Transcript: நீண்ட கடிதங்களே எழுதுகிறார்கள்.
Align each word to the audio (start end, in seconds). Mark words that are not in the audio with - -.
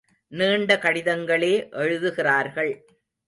நீண்ட 0.31 0.75
கடிதங்களே 0.75 1.71
எழுதுகிறார்கள். 1.71 2.85